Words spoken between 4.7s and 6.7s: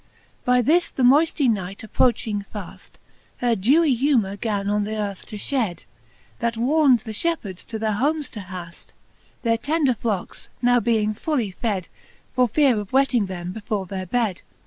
th' earth to flied. That